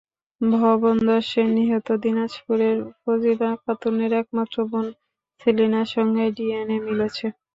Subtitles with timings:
[0.41, 4.85] ভবনধসে নিহত দিনাজপুরের ফজিলা খাতুনের একমাত্র বোন
[5.41, 7.25] সেলিনার সঙ্গে ডিএনএ মিলেছে।